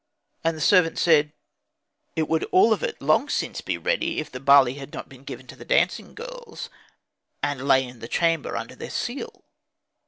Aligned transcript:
And 0.43 0.57
the 0.57 0.61
servant 0.61 0.93
answered, 0.93 1.31
"It 2.15 2.27
would 2.27 2.43
all 2.45 2.73
of 2.73 2.81
it 2.81 2.99
long 2.99 3.29
since 3.29 3.61
be 3.61 3.77
ready 3.77 4.17
if 4.19 4.31
the 4.31 4.39
barley 4.39 4.73
had 4.73 4.93
not 4.95 5.07
been 5.09 5.23
given 5.23 5.45
to 5.45 5.55
the 5.55 5.63
dancing 5.63 6.15
girls, 6.15 6.71
and 7.43 7.67
lay 7.67 7.87
in 7.87 7.99
the 7.99 8.07
chamber 8.07 8.57
under 8.57 8.73
their 8.73 8.89
seal." 8.89 9.43